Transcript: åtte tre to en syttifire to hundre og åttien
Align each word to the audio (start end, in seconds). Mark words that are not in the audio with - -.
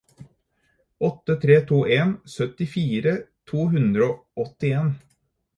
åtte 0.99 1.35
tre 1.43 1.57
to 1.71 1.77
en 1.99 2.15
syttifire 2.37 3.13
to 3.53 3.67
hundre 3.75 4.11
og 4.11 4.47
åttien 4.47 4.93